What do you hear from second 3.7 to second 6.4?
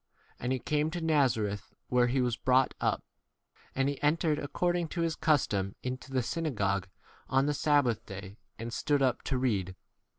and he entered, ac cording to his custom, into the